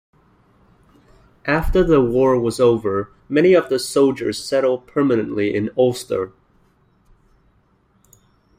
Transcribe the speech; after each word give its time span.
After 1.45 1.83
the 1.83 2.01
war 2.01 2.39
was 2.39 2.59
over, 2.59 3.11
many 3.29 3.53
of 3.53 3.69
the 3.69 3.77
soldiers 3.77 4.43
settled 4.43 4.87
permanently 4.87 5.53
in 5.53 5.69
Ulster. 5.77 6.33